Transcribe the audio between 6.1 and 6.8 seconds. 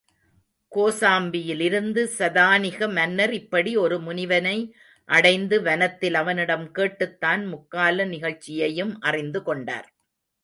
அவனிடம்